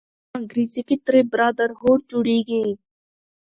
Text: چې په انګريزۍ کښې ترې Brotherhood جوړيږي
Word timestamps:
چې 0.03 0.07
په 0.29 0.35
انګريزۍ 0.37 0.81
کښې 0.87 0.95
ترې 1.05 1.21
Brotherhood 1.33 2.01
جوړيږي 2.11 2.63